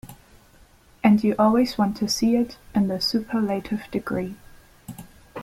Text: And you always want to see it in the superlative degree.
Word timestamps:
And 1.03 1.23
you 1.23 1.35
always 1.37 1.77
want 1.77 1.95
to 1.97 2.07
see 2.09 2.35
it 2.35 2.57
in 2.73 2.87
the 2.87 2.99
superlative 2.99 3.83
degree. 3.91 4.35